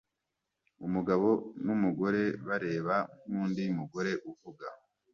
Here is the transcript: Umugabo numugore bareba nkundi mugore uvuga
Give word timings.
Umugabo 0.85 1.29
numugore 1.65 2.21
bareba 2.47 2.95
nkundi 3.27 3.63
mugore 3.77 4.11
uvuga 4.31 4.67